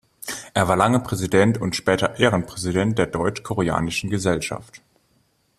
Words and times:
Er 0.55 0.67
war 0.67 0.75
lange 0.77 0.99
Präsident 0.99 1.61
und 1.61 1.75
später 1.75 2.17
Ehrenpräsident 2.17 2.97
der 2.97 3.05
Deutsch-Koreanischen 3.05 4.09
Gesellschaft. 4.09 4.81